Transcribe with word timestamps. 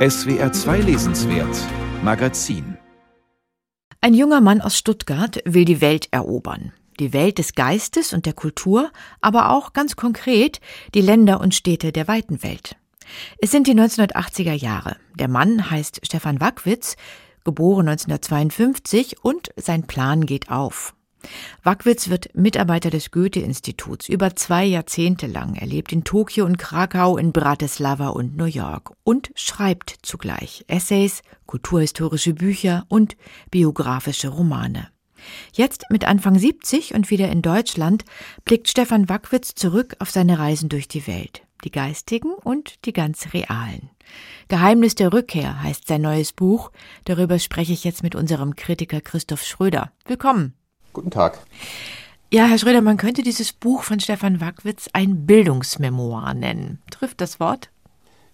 SWR 0.00 0.50
2 0.50 0.78
Lesenswert 0.78 1.54
Magazin 2.02 2.78
Ein 4.00 4.14
junger 4.14 4.40
Mann 4.40 4.62
aus 4.62 4.78
Stuttgart 4.78 5.42
will 5.44 5.66
die 5.66 5.82
Welt 5.82 6.08
erobern. 6.10 6.72
Die 6.98 7.12
Welt 7.12 7.36
des 7.36 7.54
Geistes 7.54 8.14
und 8.14 8.24
der 8.24 8.32
Kultur, 8.32 8.92
aber 9.20 9.50
auch 9.50 9.74
ganz 9.74 9.96
konkret 9.96 10.62
die 10.94 11.02
Länder 11.02 11.38
und 11.38 11.54
Städte 11.54 11.92
der 11.92 12.08
weiten 12.08 12.42
Welt. 12.42 12.76
Es 13.42 13.50
sind 13.50 13.66
die 13.66 13.74
1980er 13.74 14.54
Jahre. 14.54 14.96
Der 15.18 15.28
Mann 15.28 15.70
heißt 15.70 16.00
Stefan 16.02 16.40
Wackwitz, 16.40 16.96
geboren 17.44 17.88
1952 17.88 19.22
und 19.22 19.50
sein 19.56 19.86
Plan 19.86 20.24
geht 20.24 20.50
auf. 20.50 20.94
Wackwitz 21.62 22.08
wird 22.08 22.34
Mitarbeiter 22.34 22.90
des 22.90 23.10
Goethe-Instituts 23.10 24.08
über 24.08 24.34
zwei 24.36 24.64
Jahrzehnte 24.64 25.26
lang. 25.26 25.54
Er 25.54 25.66
lebt 25.66 25.92
in 25.92 26.04
Tokio 26.04 26.44
und 26.44 26.58
Krakau, 26.58 27.16
in 27.16 27.32
Bratislava 27.32 28.08
und 28.08 28.36
New 28.36 28.44
York 28.44 28.92
und 29.04 29.30
schreibt 29.34 29.96
zugleich 30.02 30.64
Essays, 30.68 31.22
kulturhistorische 31.46 32.34
Bücher 32.34 32.84
und 32.88 33.16
biografische 33.50 34.28
Romane. 34.28 34.88
Jetzt 35.52 35.84
mit 35.90 36.06
Anfang 36.06 36.38
70 36.38 36.94
und 36.94 37.10
wieder 37.10 37.28
in 37.28 37.42
Deutschland 37.42 38.04
blickt 38.44 38.68
Stefan 38.68 39.08
Wackwitz 39.08 39.54
zurück 39.54 39.96
auf 39.98 40.10
seine 40.10 40.38
Reisen 40.38 40.68
durch 40.68 40.88
die 40.88 41.06
Welt, 41.06 41.42
die 41.64 41.70
geistigen 41.70 42.32
und 42.32 42.84
die 42.86 42.92
ganz 42.92 43.34
realen. 43.34 43.90
Geheimnis 44.48 44.94
der 44.94 45.12
Rückkehr 45.12 45.62
heißt 45.62 45.86
sein 45.86 46.02
neues 46.02 46.32
Buch. 46.32 46.72
Darüber 47.04 47.38
spreche 47.38 47.72
ich 47.72 47.84
jetzt 47.84 48.02
mit 48.02 48.14
unserem 48.14 48.56
Kritiker 48.56 49.00
Christoph 49.00 49.44
Schröder. 49.44 49.92
Willkommen. 50.06 50.54
Guten 50.92 51.10
Tag. 51.10 51.38
Ja, 52.32 52.46
Herr 52.46 52.58
Schröder, 52.58 52.80
man 52.80 52.96
könnte 52.96 53.22
dieses 53.22 53.52
Buch 53.52 53.82
von 53.82 53.98
Stefan 53.98 54.40
Wackwitz 54.40 54.88
ein 54.92 55.26
Bildungsmemoir 55.26 56.34
nennen. 56.34 56.80
Trifft 56.90 57.20
das 57.20 57.40
Wort? 57.40 57.70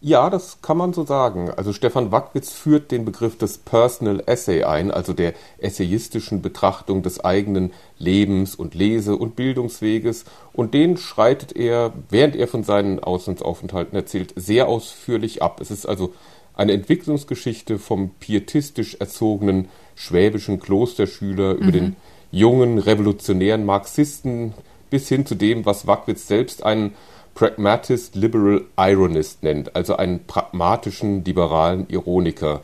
Ja, 0.03 0.29
das 0.29 0.61
kann 0.61 0.77
man 0.77 0.93
so 0.93 1.05
sagen. 1.07 1.51
Also 1.51 1.73
Stefan 1.73 2.13
Wackwitz 2.13 2.53
führt 2.53 2.91
den 2.91 3.07
Begriff 3.07 3.39
des 3.39 3.57
Personal 3.57 4.23
Essay 4.27 4.65
ein, 4.65 4.91
also 4.91 5.15
der 5.15 5.33
essayistischen 5.57 6.43
Betrachtung 6.43 7.03
des 7.03 7.25
eigenen 7.25 7.73
Lebens 7.99 8.55
und 8.55 8.75
Lese- 8.75 9.17
und 9.17 9.37
Bildungsweges. 9.37 10.27
Und 10.53 10.75
den 10.75 10.99
schreitet 10.99 11.57
er, 11.57 11.95
während 12.11 12.37
er 12.37 12.49
von 12.49 12.63
seinen 12.63 13.01
Auslandsaufenthalten 13.01 13.97
erzählt, 13.97 14.35
sehr 14.37 14.69
ausführlich 14.69 15.43
ab. 15.43 15.61
Es 15.63 15.71
ist 15.71 15.87
also 15.87 16.13
eine 16.53 16.73
Entwicklungsgeschichte 16.73 17.79
vom 17.79 18.11
pietistisch 18.21 18.97
erzogenen 18.97 19.69
schwäbischen 19.95 20.61
Klosterschüler 20.61 21.55
mhm. 21.55 21.61
über 21.61 21.73
den 21.73 21.97
jungen 22.31 22.79
revolutionären 22.79 23.65
Marxisten 23.65 24.55
bis 24.91 25.09
hin 25.09 25.27
zu 25.27 25.35
dem, 25.35 25.67
was 25.67 25.87
Wackwitz 25.87 26.27
selbst 26.27 26.65
einen 26.65 26.95
Pragmatist 27.35 28.15
Liberal 28.15 28.63
Ironist 28.79 29.43
nennt, 29.43 29.77
also 29.77 29.97
einen 29.97 30.25
pragmatischen 30.25 31.25
liberalen 31.25 31.87
Ironiker. 31.89 32.63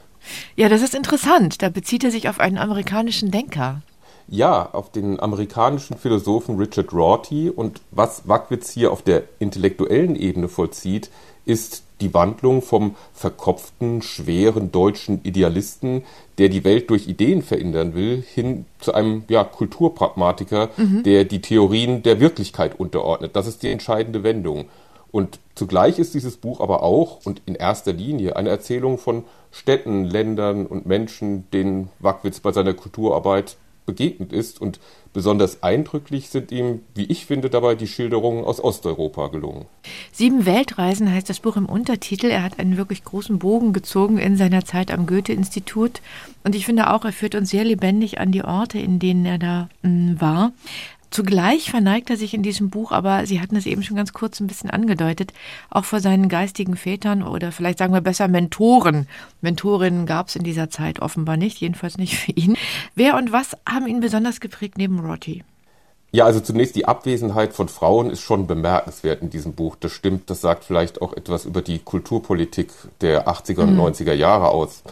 Ja, 0.56 0.68
das 0.68 0.82
ist 0.82 0.94
interessant. 0.94 1.62
Da 1.62 1.68
bezieht 1.68 2.04
er 2.04 2.10
sich 2.10 2.28
auf 2.28 2.40
einen 2.40 2.58
amerikanischen 2.58 3.30
Denker. 3.30 3.82
Ja, 4.28 4.70
auf 4.72 4.90
den 4.90 5.20
amerikanischen 5.20 5.98
Philosophen 5.98 6.56
Richard 6.56 6.92
Rorty. 6.92 7.50
Und 7.50 7.82
was 7.90 8.26
Wackwitz 8.26 8.70
hier 8.70 8.92
auf 8.92 9.02
der 9.02 9.24
intellektuellen 9.40 10.16
Ebene 10.16 10.48
vollzieht, 10.48 11.10
ist 11.44 11.82
die 12.00 12.12
Wandlung 12.14 12.62
vom 12.62 12.96
verkopften, 13.12 14.02
schweren 14.02 14.72
deutschen 14.72 15.20
Idealisten, 15.22 16.02
der 16.38 16.48
die 16.48 16.64
Welt 16.64 16.90
durch 16.90 17.08
Ideen 17.08 17.42
verändern 17.42 17.94
will, 17.94 18.22
hin 18.22 18.66
zu 18.80 18.92
einem 18.92 19.24
ja, 19.28 19.44
Kulturpragmatiker, 19.44 20.70
mhm. 20.76 21.02
der 21.04 21.24
die 21.24 21.40
Theorien 21.40 22.02
der 22.02 22.20
Wirklichkeit 22.20 22.78
unterordnet. 22.78 23.36
Das 23.36 23.46
ist 23.46 23.62
die 23.62 23.70
entscheidende 23.70 24.22
Wendung. 24.22 24.66
Und 25.12 25.38
zugleich 25.54 25.98
ist 25.98 26.14
dieses 26.14 26.38
Buch 26.38 26.60
aber 26.60 26.82
auch 26.82 27.24
und 27.24 27.42
in 27.44 27.54
erster 27.54 27.92
Linie 27.92 28.36
eine 28.36 28.48
Erzählung 28.48 28.98
von 28.98 29.24
Städten, 29.50 30.04
Ländern 30.04 30.66
und 30.66 30.86
Menschen, 30.86 31.48
denen 31.52 31.90
Wackwitz 32.00 32.40
bei 32.40 32.50
seiner 32.50 32.72
Kulturarbeit 32.72 33.56
begegnet 33.86 34.32
ist. 34.32 34.60
Und 34.60 34.80
besonders 35.12 35.62
eindrücklich 35.62 36.28
sind 36.28 36.52
ihm, 36.52 36.80
wie 36.94 37.04
ich 37.04 37.26
finde, 37.26 37.50
dabei 37.50 37.74
die 37.74 37.86
Schilderungen 37.86 38.44
aus 38.44 38.62
Osteuropa 38.62 39.28
gelungen. 39.28 39.66
Sieben 40.12 40.46
Weltreisen 40.46 41.10
heißt 41.10 41.28
das 41.28 41.40
Buch 41.40 41.56
im 41.56 41.66
Untertitel. 41.66 42.26
Er 42.26 42.42
hat 42.42 42.58
einen 42.58 42.76
wirklich 42.76 43.04
großen 43.04 43.38
Bogen 43.38 43.72
gezogen 43.72 44.18
in 44.18 44.36
seiner 44.36 44.64
Zeit 44.64 44.90
am 44.90 45.06
Goethe-Institut. 45.06 46.00
Und 46.44 46.54
ich 46.54 46.66
finde 46.66 46.92
auch, 46.92 47.04
er 47.04 47.12
führt 47.12 47.34
uns 47.34 47.50
sehr 47.50 47.64
lebendig 47.64 48.18
an 48.18 48.32
die 48.32 48.44
Orte, 48.44 48.78
in 48.78 48.98
denen 48.98 49.24
er 49.24 49.38
da 49.38 49.68
mh, 49.82 50.20
war. 50.20 50.52
Zugleich 51.12 51.70
verneigt 51.70 52.08
er 52.08 52.16
sich 52.16 52.32
in 52.32 52.42
diesem 52.42 52.70
Buch, 52.70 52.90
aber 52.90 53.26
Sie 53.26 53.38
hatten 53.38 53.54
es 53.54 53.66
eben 53.66 53.82
schon 53.82 53.98
ganz 53.98 54.14
kurz 54.14 54.40
ein 54.40 54.46
bisschen 54.46 54.70
angedeutet, 54.70 55.34
auch 55.68 55.84
vor 55.84 56.00
seinen 56.00 56.30
geistigen 56.30 56.74
Vätern 56.74 57.22
oder 57.22 57.52
vielleicht 57.52 57.78
sagen 57.78 57.92
wir 57.92 58.00
besser 58.00 58.28
Mentoren. 58.28 59.06
Mentorinnen 59.42 60.06
gab 60.06 60.28
es 60.28 60.36
in 60.36 60.42
dieser 60.42 60.70
Zeit 60.70 61.00
offenbar 61.00 61.36
nicht, 61.36 61.58
jedenfalls 61.58 61.98
nicht 61.98 62.16
für 62.16 62.32
ihn. 62.32 62.56
Wer 62.94 63.18
und 63.18 63.30
was 63.30 63.54
haben 63.68 63.86
ihn 63.86 64.00
besonders 64.00 64.40
geprägt 64.40 64.78
neben 64.78 65.00
Rotti? 65.00 65.44
Ja, 66.14 66.26
also 66.26 66.40
zunächst 66.40 66.76
die 66.76 66.84
Abwesenheit 66.84 67.54
von 67.54 67.68
Frauen 67.68 68.10
ist 68.10 68.20
schon 68.20 68.46
bemerkenswert 68.46 69.22
in 69.22 69.30
diesem 69.30 69.54
Buch. 69.54 69.76
Das 69.80 69.92
stimmt, 69.92 70.28
das 70.28 70.42
sagt 70.42 70.62
vielleicht 70.64 71.00
auch 71.00 71.14
etwas 71.14 71.46
über 71.46 71.62
die 71.62 71.78
Kulturpolitik 71.78 72.70
der 73.00 73.28
80er 73.28 73.62
und 73.62 73.74
mhm. 73.74 73.80
90er 73.80 74.12
Jahre 74.12 74.48
aus. 74.48 74.82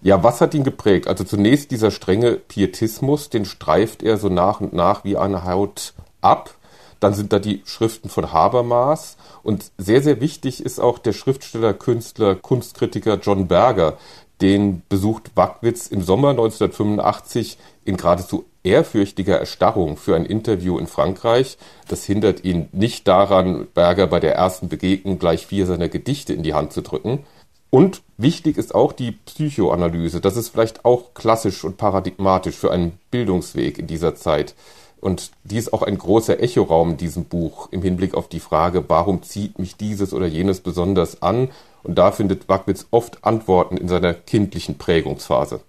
Ja, 0.00 0.22
was 0.24 0.40
hat 0.40 0.54
ihn 0.54 0.64
geprägt? 0.64 1.06
Also 1.06 1.24
zunächst 1.24 1.70
dieser 1.70 1.90
strenge 1.90 2.32
Pietismus, 2.32 3.28
den 3.28 3.44
streift 3.44 4.02
er 4.02 4.16
so 4.16 4.30
nach 4.30 4.62
und 4.62 4.72
nach 4.72 5.04
wie 5.04 5.18
eine 5.18 5.44
Haut 5.44 5.92
ab. 6.22 6.54
Dann 6.98 7.12
sind 7.12 7.34
da 7.34 7.38
die 7.38 7.60
Schriften 7.66 8.08
von 8.08 8.32
Habermas. 8.32 9.18
Und 9.42 9.72
sehr, 9.76 10.02
sehr 10.02 10.22
wichtig 10.22 10.64
ist 10.64 10.80
auch 10.80 10.98
der 10.98 11.12
Schriftsteller, 11.12 11.74
Künstler, 11.74 12.36
Kunstkritiker 12.36 13.18
John 13.20 13.48
Berger. 13.48 13.98
Den 14.40 14.80
besucht 14.88 15.32
Wackwitz 15.34 15.88
im 15.88 16.02
Sommer 16.02 16.30
1985 16.30 17.58
in 17.84 17.98
geradezu 17.98 18.46
ehrfürchtiger 18.62 19.38
Erstarrung 19.38 19.96
für 19.96 20.16
ein 20.16 20.26
Interview 20.26 20.78
in 20.78 20.86
Frankreich. 20.86 21.58
Das 21.88 22.04
hindert 22.04 22.44
ihn 22.44 22.68
nicht 22.72 23.08
daran, 23.08 23.66
Berger 23.74 24.06
bei 24.06 24.20
der 24.20 24.34
ersten 24.34 24.68
Begegnung 24.68 25.18
gleich 25.18 25.46
vier 25.46 25.66
seiner 25.66 25.88
Gedichte 25.88 26.32
in 26.32 26.42
die 26.42 26.54
Hand 26.54 26.72
zu 26.72 26.82
drücken. 26.82 27.24
Und 27.70 28.02
wichtig 28.16 28.58
ist 28.58 28.74
auch 28.74 28.92
die 28.92 29.12
Psychoanalyse. 29.12 30.20
Das 30.20 30.36
ist 30.36 30.48
vielleicht 30.48 30.84
auch 30.84 31.14
klassisch 31.14 31.64
und 31.64 31.76
paradigmatisch 31.76 32.56
für 32.56 32.72
einen 32.72 32.98
Bildungsweg 33.10 33.78
in 33.78 33.86
dieser 33.86 34.16
Zeit. 34.16 34.54
Und 35.00 35.30
die 35.44 35.56
ist 35.56 35.72
auch 35.72 35.82
ein 35.82 35.96
großer 35.96 36.40
Echoraum 36.40 36.90
in 36.90 36.96
diesem 36.98 37.24
Buch 37.24 37.68
im 37.70 37.80
Hinblick 37.80 38.14
auf 38.14 38.28
die 38.28 38.40
Frage, 38.40 38.84
warum 38.88 39.22
zieht 39.22 39.58
mich 39.58 39.76
dieses 39.76 40.12
oder 40.12 40.26
jenes 40.26 40.60
besonders 40.60 41.22
an? 41.22 41.48
Und 41.82 41.96
da 41.96 42.12
findet 42.12 42.48
Wackwitz 42.48 42.86
oft 42.90 43.24
Antworten 43.24 43.78
in 43.78 43.88
seiner 43.88 44.12
kindlichen 44.12 44.76
Prägungsphase. 44.76 45.60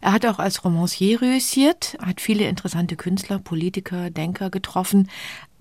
Er 0.00 0.12
hat 0.12 0.26
auch 0.26 0.38
als 0.38 0.64
Romancier 0.64 1.22
reüssiert, 1.22 1.96
hat 2.00 2.20
viele 2.20 2.44
interessante 2.44 2.96
Künstler, 2.96 3.38
Politiker, 3.38 4.10
Denker 4.10 4.50
getroffen. 4.50 5.08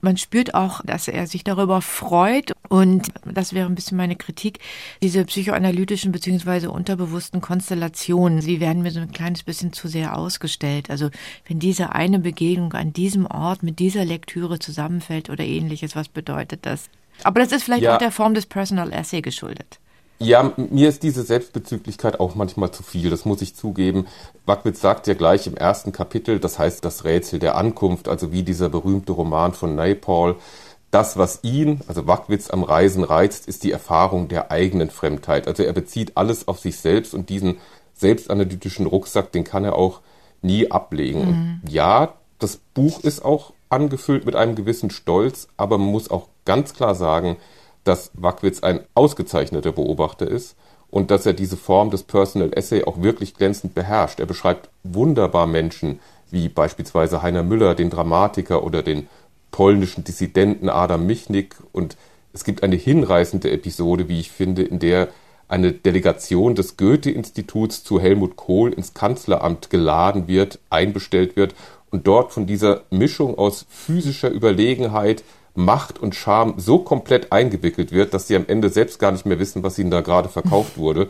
Man 0.05 0.17
spürt 0.17 0.53
auch, 0.53 0.81
dass 0.85 1.07
er 1.07 1.25
sich 1.25 1.43
darüber 1.43 1.81
freut. 1.81 2.51
Und 2.69 3.07
das 3.25 3.53
wäre 3.53 3.67
ein 3.67 3.73
bisschen 3.73 3.97
meine 3.97 4.15
Kritik. 4.15 4.59
Diese 5.01 5.25
psychoanalytischen 5.25 6.11
beziehungsweise 6.11 6.69
unterbewussten 6.69 7.41
Konstellationen, 7.41 8.39
sie 8.39 8.59
werden 8.59 8.83
mir 8.83 8.91
so 8.91 8.99
ein 8.99 9.11
kleines 9.11 9.41
bisschen 9.41 9.73
zu 9.73 9.87
sehr 9.87 10.15
ausgestellt. 10.15 10.91
Also 10.91 11.09
wenn 11.47 11.57
diese 11.57 11.93
eine 11.93 12.19
Begegnung 12.19 12.73
an 12.73 12.93
diesem 12.93 13.25
Ort 13.25 13.63
mit 13.63 13.79
dieser 13.79 14.05
Lektüre 14.05 14.59
zusammenfällt 14.59 15.31
oder 15.31 15.43
ähnliches, 15.43 15.95
was 15.95 16.07
bedeutet 16.07 16.67
das? 16.67 16.89
Aber 17.23 17.39
das 17.39 17.51
ist 17.51 17.63
vielleicht 17.63 17.83
ja. 17.83 17.95
auch 17.95 17.99
der 17.99 18.11
Form 18.11 18.35
des 18.35 18.45
Personal 18.45 18.91
Essay 18.91 19.21
geschuldet. 19.21 19.79
Ja, 20.17 20.53
mir 20.55 20.87
ist 20.87 21.03
diese 21.03 21.23
Selbstbezüglichkeit 21.23 22.19
auch 22.19 22.35
manchmal 22.35 22.71
zu 22.71 22.83
viel, 22.83 23.09
das 23.09 23.25
muss 23.25 23.41
ich 23.41 23.55
zugeben. 23.55 24.07
Wackwitz 24.45 24.79
sagt 24.79 25.07
ja 25.07 25.13
gleich 25.13 25.45
im 25.45 25.57
ersten 25.57 25.91
Kapitel, 25.91 26.39
das 26.39 26.57
heißt 26.57 26.85
das 26.85 27.03
Rätsel 27.03 27.39
der 27.39 27.55
Ankunft, 27.57 28.07
also 28.07 28.31
wie 28.31 28.43
dieser 28.43 28.69
berühmte 28.69 29.11
Roman 29.11 29.53
von 29.53 29.75
Naipaul. 29.75 30.37
Das, 30.89 31.17
was 31.17 31.39
ihn, 31.43 31.81
also 31.87 32.07
Wackwitz 32.07 32.49
am 32.49 32.63
Reisen 32.63 33.03
reizt, 33.03 33.49
ist 33.49 33.63
die 33.63 33.71
Erfahrung 33.71 34.29
der 34.29 34.51
eigenen 34.51 34.89
Fremdheit. 34.89 35.47
Also 35.47 35.63
er 35.63 35.73
bezieht 35.73 36.15
alles 36.15 36.47
auf 36.47 36.59
sich 36.59 36.77
selbst 36.77 37.13
und 37.13 37.27
diesen 37.29 37.57
selbstanalytischen 37.93 38.85
Rucksack, 38.85 39.33
den 39.33 39.43
kann 39.43 39.65
er 39.65 39.75
auch 39.75 39.99
nie 40.41 40.71
ablegen. 40.71 41.19
Mhm. 41.19 41.59
Und 41.63 41.71
ja, 41.73 42.13
das 42.39 42.61
Buch 42.73 43.01
ist 43.01 43.25
auch 43.25 43.51
angefüllt 43.67 44.25
mit 44.25 44.35
einem 44.35 44.55
gewissen 44.55 44.89
Stolz, 44.89 45.49
aber 45.57 45.77
man 45.77 45.91
muss 45.91 46.09
auch 46.09 46.29
ganz 46.45 46.73
klar 46.73 46.95
sagen, 46.95 47.35
dass 47.85 48.11
Wackwitz 48.13 48.61
ein 48.61 48.81
ausgezeichneter 48.93 49.71
Beobachter 49.71 50.27
ist 50.27 50.57
und 50.89 51.11
dass 51.11 51.25
er 51.25 51.33
diese 51.33 51.55
Form 51.57 51.89
des 51.89 52.03
Personal 52.03 52.51
Essay 52.53 52.83
auch 52.83 53.01
wirklich 53.01 53.35
glänzend 53.35 53.73
beherrscht. 53.73 54.19
Er 54.19 54.25
beschreibt 54.25 54.69
wunderbar 54.83 55.47
Menschen 55.47 55.99
wie 56.31 56.49
beispielsweise 56.49 57.21
Heiner 57.21 57.43
Müller, 57.43 57.75
den 57.75 57.89
Dramatiker 57.89 58.63
oder 58.63 58.83
den 58.83 59.07
polnischen 59.51 60.03
Dissidenten 60.03 60.67
Adam 60.67 61.05
Michnik 61.05 61.55
und 61.71 61.95
es 62.33 62.43
gibt 62.43 62.63
eine 62.63 62.75
hinreißende 62.75 63.49
Episode, 63.51 64.09
wie 64.09 64.19
ich 64.19 64.29
finde, 64.29 64.63
in 64.63 64.79
der 64.79 65.07
eine 65.47 65.71
Delegation 65.71 66.55
des 66.55 66.75
Goethe-Instituts 66.75 67.83
zu 67.83 67.99
Helmut 67.99 68.35
Kohl 68.35 68.73
ins 68.73 68.93
Kanzleramt 68.93 69.69
geladen 69.69 70.27
wird, 70.27 70.59
einbestellt 70.69 71.35
wird 71.35 71.55
und 71.91 72.07
dort 72.07 72.33
von 72.33 72.45
dieser 72.45 72.81
Mischung 72.89 73.37
aus 73.37 73.65
physischer 73.69 74.29
Überlegenheit, 74.29 75.23
Macht 75.55 75.99
und 75.99 76.15
Charme 76.15 76.55
so 76.57 76.79
komplett 76.79 77.31
eingewickelt 77.31 77.91
wird, 77.91 78.13
dass 78.13 78.27
sie 78.27 78.35
am 78.35 78.45
Ende 78.47 78.69
selbst 78.69 78.99
gar 78.99 79.11
nicht 79.11 79.25
mehr 79.25 79.39
wissen, 79.39 79.63
was 79.63 79.79
ihnen 79.79 79.91
da 79.91 80.01
gerade 80.01 80.29
verkauft 80.29 80.77
wurde. 80.77 81.09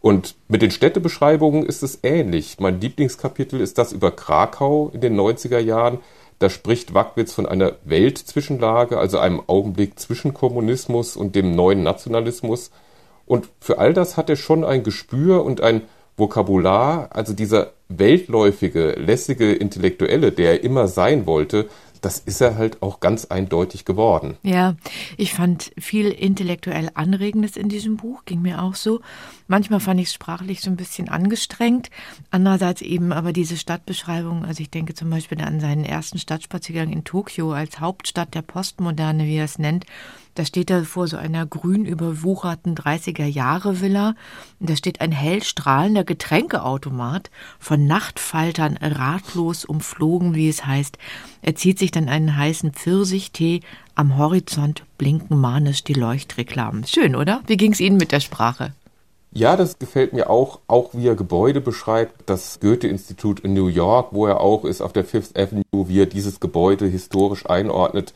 Und 0.00 0.34
mit 0.48 0.60
den 0.60 0.70
Städtebeschreibungen 0.70 1.64
ist 1.64 1.82
es 1.82 2.00
ähnlich. 2.02 2.56
Mein 2.60 2.80
Lieblingskapitel 2.80 3.60
ist 3.60 3.78
das 3.78 3.92
über 3.92 4.10
Krakau 4.10 4.90
in 4.92 5.00
den 5.00 5.18
90er 5.18 5.58
Jahren. 5.58 5.98
Da 6.38 6.50
spricht 6.50 6.92
Wackwitz 6.92 7.32
von 7.32 7.46
einer 7.46 7.76
Weltzwischenlage, 7.84 8.98
also 8.98 9.18
einem 9.18 9.40
Augenblick 9.46 9.98
zwischen 9.98 10.34
Kommunismus 10.34 11.16
und 11.16 11.34
dem 11.34 11.52
neuen 11.52 11.82
Nationalismus. 11.82 12.70
Und 13.24 13.48
für 13.60 13.78
all 13.78 13.94
das 13.94 14.16
hat 14.16 14.28
er 14.28 14.36
schon 14.36 14.64
ein 14.64 14.82
Gespür 14.82 15.44
und 15.44 15.62
ein 15.62 15.82
Vokabular, 16.16 17.08
also 17.10 17.32
dieser 17.32 17.72
weltläufige, 17.88 18.90
lässige 18.92 19.52
Intellektuelle, 19.52 20.32
der 20.32 20.52
er 20.52 20.64
immer 20.64 20.86
sein 20.86 21.26
wollte, 21.26 21.66
das 22.04 22.18
ist 22.18 22.40
er 22.40 22.56
halt 22.56 22.82
auch 22.82 23.00
ganz 23.00 23.26
eindeutig 23.26 23.84
geworden. 23.84 24.36
Ja, 24.42 24.76
ich 25.16 25.32
fand 25.32 25.72
viel 25.78 26.08
intellektuell 26.08 26.90
Anregendes 26.94 27.56
in 27.56 27.68
diesem 27.68 27.96
Buch, 27.96 28.24
ging 28.24 28.42
mir 28.42 28.62
auch 28.62 28.74
so. 28.74 29.00
Manchmal 29.46 29.80
fand 29.80 30.00
ich 30.00 30.08
es 30.08 30.14
sprachlich 30.14 30.60
so 30.60 30.70
ein 30.70 30.76
bisschen 30.76 31.08
angestrengt. 31.08 31.90
Andererseits 32.30 32.82
eben 32.82 33.12
aber 33.12 33.32
diese 33.32 33.56
Stadtbeschreibung, 33.56 34.44
also 34.44 34.62
ich 34.62 34.70
denke 34.70 34.94
zum 34.94 35.10
Beispiel 35.10 35.40
an 35.40 35.60
seinen 35.60 35.84
ersten 35.84 36.18
Stadtspaziergang 36.18 36.92
in 36.92 37.04
Tokio 37.04 37.52
als 37.52 37.80
Hauptstadt 37.80 38.34
der 38.34 38.42
Postmoderne, 38.42 39.24
wie 39.24 39.36
er 39.36 39.44
es 39.44 39.58
nennt. 39.58 39.86
Da 40.34 40.44
steht 40.44 40.68
er 40.70 40.84
vor 40.84 41.06
so 41.06 41.16
einer 41.16 41.46
grün 41.46 41.84
überwucherten 41.84 42.74
30er-Jahre-Villa. 42.74 44.14
Und 44.58 44.70
da 44.70 44.74
steht 44.74 45.00
ein 45.00 45.12
hell 45.12 45.42
strahlender 45.44 46.02
Getränkeautomat, 46.02 47.30
von 47.60 47.86
Nachtfaltern 47.86 48.76
ratlos 48.76 49.64
umflogen, 49.64 50.34
wie 50.34 50.48
es 50.48 50.66
heißt. 50.66 50.98
Er 51.42 51.54
zieht 51.54 51.78
sich 51.78 51.92
dann 51.92 52.08
einen 52.08 52.36
heißen 52.36 52.72
Pfirsichtee. 52.72 53.60
Am 53.94 54.18
Horizont 54.18 54.82
blinken 54.98 55.38
manisch 55.40 55.84
die 55.84 55.94
Leuchtreklamen. 55.94 56.84
Schön, 56.84 57.14
oder? 57.14 57.42
Wie 57.46 57.56
ging 57.56 57.72
es 57.72 57.80
Ihnen 57.80 57.96
mit 57.96 58.10
der 58.10 58.20
Sprache? 58.20 58.72
Ja, 59.36 59.56
das 59.56 59.78
gefällt 59.78 60.12
mir 60.12 60.30
auch, 60.30 60.60
auch 60.68 60.90
wie 60.92 61.06
er 61.06 61.16
Gebäude 61.16 61.60
beschreibt. 61.60 62.28
Das 62.28 62.58
Goethe-Institut 62.60 63.40
in 63.40 63.52
New 63.54 63.66
York, 63.66 64.08
wo 64.12 64.26
er 64.26 64.40
auch 64.40 64.64
ist, 64.64 64.80
auf 64.80 64.92
der 64.92 65.04
Fifth 65.04 65.36
Avenue, 65.38 65.88
wie 65.88 66.00
er 66.00 66.06
dieses 66.06 66.40
Gebäude 66.40 66.86
historisch 66.86 67.46
einordnet 67.46 68.14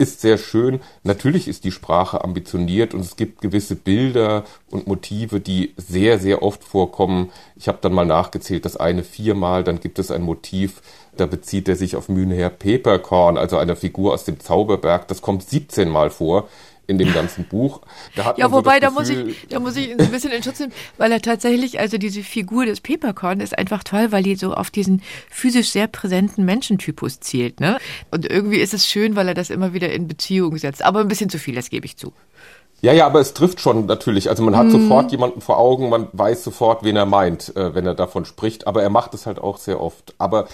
ist 0.00 0.22
sehr 0.22 0.38
schön. 0.38 0.80
Natürlich 1.04 1.46
ist 1.46 1.64
die 1.64 1.70
Sprache 1.70 2.24
ambitioniert 2.24 2.94
und 2.94 3.00
es 3.00 3.16
gibt 3.16 3.42
gewisse 3.42 3.76
Bilder 3.76 4.44
und 4.70 4.86
Motive, 4.86 5.40
die 5.40 5.74
sehr, 5.76 6.18
sehr 6.18 6.42
oft 6.42 6.64
vorkommen. 6.64 7.30
Ich 7.54 7.68
habe 7.68 7.78
dann 7.82 7.92
mal 7.92 8.06
nachgezählt, 8.06 8.64
das 8.64 8.78
eine 8.78 9.04
viermal, 9.04 9.62
dann 9.62 9.78
gibt 9.78 9.98
es 9.98 10.10
ein 10.10 10.22
Motiv, 10.22 10.80
da 11.16 11.26
bezieht 11.26 11.68
er 11.68 11.76
sich 11.76 11.96
auf 11.96 12.08
Mühlenherr 12.08 12.48
Peperkorn, 12.48 13.36
also 13.36 13.58
einer 13.58 13.76
Figur 13.76 14.14
aus 14.14 14.24
dem 14.24 14.40
Zauberberg. 14.40 15.06
Das 15.08 15.20
kommt 15.20 15.42
17 15.42 15.88
Mal 15.90 16.08
vor 16.08 16.48
in 16.90 16.98
dem 16.98 17.14
ganzen 17.14 17.44
Buch. 17.44 17.80
ja, 18.36 18.52
wobei, 18.52 18.74
so 18.74 18.80
da, 18.80 18.90
muss 18.90 19.08
ich, 19.08 19.48
da 19.48 19.60
muss 19.60 19.76
ich 19.76 19.92
ein 19.92 20.10
bisschen 20.10 20.32
in 20.32 20.42
Schutz 20.42 20.58
nehmen, 20.58 20.72
weil 20.98 21.12
er 21.12 21.22
tatsächlich, 21.22 21.78
also 21.78 21.96
diese 21.96 22.22
Figur 22.22 22.66
des 22.66 22.80
Peppercorn 22.80 23.40
ist 23.40 23.56
einfach 23.56 23.84
toll, 23.84 24.12
weil 24.12 24.22
die 24.22 24.34
so 24.34 24.52
auf 24.52 24.70
diesen 24.70 25.02
physisch 25.30 25.70
sehr 25.70 25.86
präsenten 25.86 26.44
Menschentypus 26.44 27.20
zielt. 27.20 27.60
Ne? 27.60 27.78
Und 28.10 28.28
irgendwie 28.28 28.58
ist 28.58 28.74
es 28.74 28.86
schön, 28.86 29.16
weil 29.16 29.28
er 29.28 29.34
das 29.34 29.50
immer 29.50 29.72
wieder 29.72 29.90
in 29.92 30.08
Beziehung 30.08 30.58
setzt. 30.58 30.84
Aber 30.84 31.00
ein 31.00 31.08
bisschen 31.08 31.30
zu 31.30 31.38
viel, 31.38 31.54
das 31.54 31.70
gebe 31.70 31.86
ich 31.86 31.96
zu. 31.96 32.12
Ja, 32.82 32.92
ja, 32.92 33.06
aber 33.06 33.20
es 33.20 33.34
trifft 33.34 33.60
schon 33.60 33.86
natürlich. 33.86 34.30
Also 34.30 34.42
man 34.42 34.56
hat 34.56 34.66
mhm. 34.66 34.70
sofort 34.70 35.12
jemanden 35.12 35.40
vor 35.40 35.58
Augen, 35.58 35.90
man 35.90 36.08
weiß 36.12 36.42
sofort, 36.42 36.82
wen 36.82 36.96
er 36.96 37.06
meint, 37.06 37.54
äh, 37.56 37.74
wenn 37.74 37.86
er 37.86 37.94
davon 37.94 38.24
spricht. 38.24 38.66
Aber 38.66 38.82
er 38.82 38.90
macht 38.90 39.14
es 39.14 39.26
halt 39.26 39.38
auch 39.38 39.58
sehr 39.58 39.80
oft. 39.80 40.14
Aber 40.18 40.48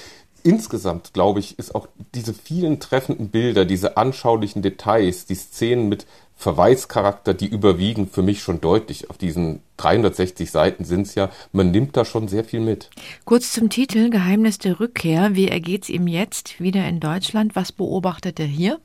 insgesamt, 0.47 1.13
glaube 1.13 1.41
ich, 1.41 1.59
ist 1.59 1.75
auch 1.75 1.89
diese 2.15 2.33
vielen 2.33 2.79
treffenden 2.79 3.29
Bilder, 3.29 3.65
diese 3.65 3.97
anschaulichen 3.97 4.63
Details, 4.63 5.27
die 5.27 5.35
Szenen 5.35 5.89
mit 5.89 6.07
Verweischarakter, 6.37 7.35
die 7.35 7.47
überwiegen 7.47 8.09
für 8.09 8.23
mich 8.23 8.43
schon 8.43 8.61
deutlich. 8.61 9.09
Auf 9.11 9.19
diesen 9.19 9.61
360 9.79 10.51
Seiten 10.51 10.85
sind 10.85 11.07
es 11.07 11.15
ja, 11.15 11.31
man 11.53 11.71
nimmt 11.71 11.97
da 11.97 12.05
schon 12.05 12.29
sehr 12.29 12.45
viel 12.45 12.61
mit. 12.61 12.91
Kurz 13.25 13.53
zum 13.53 13.71
Titel 13.71 14.11
Geheimnis 14.11 14.59
der 14.59 14.79
Rückkehr. 14.79 15.35
Wie 15.35 15.49
ergeht 15.49 15.85
es 15.85 15.89
ihm 15.89 16.07
jetzt 16.07 16.61
wieder 16.61 16.87
in 16.87 17.01
Deutschland? 17.01 17.57
Was 17.57 17.73
beobachtet 17.73 18.39
er 18.39 18.47
hier? 18.47 18.79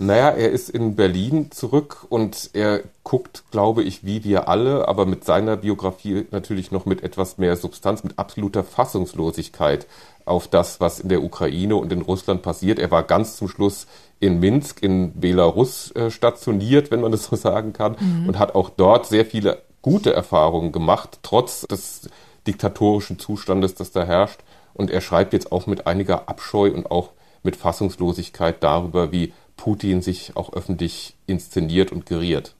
Naja, 0.00 0.30
er 0.30 0.52
ist 0.52 0.70
in 0.70 0.94
Berlin 0.94 1.50
zurück 1.50 2.06
und 2.08 2.50
er 2.52 2.84
guckt, 3.02 3.42
glaube 3.50 3.82
ich, 3.82 4.04
wie 4.04 4.22
wir 4.22 4.46
alle, 4.46 4.86
aber 4.86 5.06
mit 5.06 5.24
seiner 5.24 5.56
Biografie 5.56 6.24
natürlich 6.30 6.70
noch 6.70 6.86
mit 6.86 7.02
etwas 7.02 7.36
mehr 7.36 7.56
Substanz, 7.56 8.04
mit 8.04 8.16
absoluter 8.16 8.62
Fassungslosigkeit 8.62 9.88
auf 10.28 10.48
das, 10.48 10.80
was 10.80 11.00
in 11.00 11.08
der 11.08 11.22
Ukraine 11.22 11.76
und 11.76 11.92
in 11.92 12.02
Russland 12.02 12.42
passiert. 12.42 12.78
Er 12.78 12.90
war 12.90 13.02
ganz 13.02 13.36
zum 13.36 13.48
Schluss 13.48 13.86
in 14.20 14.40
Minsk 14.40 14.82
in 14.82 15.18
Belarus 15.20 15.90
äh, 15.92 16.10
stationiert, 16.10 16.90
wenn 16.90 17.00
man 17.00 17.12
das 17.12 17.24
so 17.24 17.36
sagen 17.36 17.72
kann, 17.72 17.96
mhm. 17.98 18.28
und 18.28 18.38
hat 18.38 18.54
auch 18.54 18.70
dort 18.70 19.06
sehr 19.06 19.24
viele 19.24 19.62
gute 19.82 20.12
Erfahrungen 20.12 20.72
gemacht, 20.72 21.20
trotz 21.22 21.62
des 21.62 22.08
diktatorischen 22.46 23.18
Zustandes, 23.18 23.74
das 23.74 23.92
da 23.92 24.04
herrscht. 24.04 24.40
Und 24.74 24.90
er 24.90 25.00
schreibt 25.00 25.32
jetzt 25.32 25.52
auch 25.52 25.66
mit 25.66 25.86
einiger 25.86 26.28
Abscheu 26.28 26.70
und 26.72 26.90
auch 26.90 27.10
mit 27.42 27.56
Fassungslosigkeit 27.56 28.62
darüber, 28.62 29.12
wie 29.12 29.32
Putin 29.56 30.02
sich 30.02 30.36
auch 30.36 30.52
öffentlich 30.52 31.14
inszeniert 31.26 31.92
und 31.92 32.06
geriert. 32.06 32.54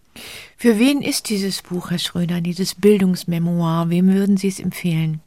Für 0.56 0.78
wen 0.78 1.00
ist 1.00 1.28
dieses 1.28 1.62
Buch, 1.62 1.90
Herr 1.90 1.98
Schröder, 1.98 2.40
dieses 2.40 2.74
Bildungsmemoir? 2.74 3.90
Wem 3.90 4.12
würden 4.12 4.36
Sie 4.36 4.48
es 4.48 4.58
empfehlen? 4.58 5.20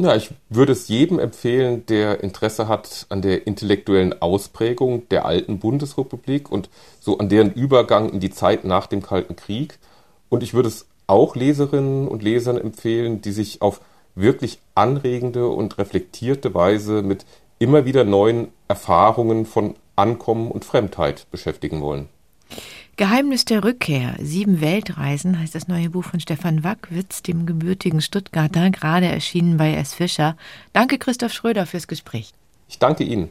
Ja, 0.00 0.14
ich 0.14 0.30
würde 0.48 0.70
es 0.70 0.86
jedem 0.86 1.18
empfehlen, 1.18 1.84
der 1.86 2.22
Interesse 2.22 2.68
hat 2.68 3.06
an 3.08 3.20
der 3.20 3.48
intellektuellen 3.48 4.22
Ausprägung 4.22 5.08
der 5.08 5.24
alten 5.24 5.58
Bundesrepublik 5.58 6.52
und 6.52 6.70
so 7.00 7.18
an 7.18 7.28
deren 7.28 7.52
Übergang 7.52 8.08
in 8.10 8.20
die 8.20 8.30
Zeit 8.30 8.62
nach 8.64 8.86
dem 8.86 9.02
Kalten 9.02 9.34
Krieg. 9.34 9.80
Und 10.28 10.44
ich 10.44 10.54
würde 10.54 10.68
es 10.68 10.86
auch 11.08 11.34
Leserinnen 11.34 12.06
und 12.06 12.22
Lesern 12.22 12.58
empfehlen, 12.58 13.22
die 13.22 13.32
sich 13.32 13.60
auf 13.60 13.80
wirklich 14.14 14.60
anregende 14.76 15.48
und 15.48 15.78
reflektierte 15.78 16.54
Weise 16.54 17.02
mit 17.02 17.26
immer 17.58 17.84
wieder 17.84 18.04
neuen 18.04 18.52
Erfahrungen 18.68 19.46
von 19.46 19.74
Ankommen 19.96 20.52
und 20.52 20.64
Fremdheit 20.64 21.26
beschäftigen 21.32 21.80
wollen. 21.80 22.08
Geheimnis 22.96 23.44
der 23.44 23.62
Rückkehr, 23.62 24.16
sieben 24.20 24.60
Weltreisen 24.60 25.38
heißt 25.38 25.54
das 25.54 25.68
neue 25.68 25.90
Buch 25.90 26.04
von 26.04 26.18
Stefan 26.18 26.64
Wackwitz, 26.64 27.22
dem 27.22 27.46
gebürtigen 27.46 28.00
Stuttgarter, 28.00 28.70
gerade 28.70 29.06
erschienen 29.06 29.56
bei 29.56 29.74
S. 29.74 29.94
Fischer. 29.94 30.36
Danke 30.72 30.98
Christoph 30.98 31.32
Schröder 31.32 31.64
fürs 31.66 31.86
Gespräch. 31.86 32.32
Ich 32.68 32.78
danke 32.78 33.04
Ihnen. 33.04 33.30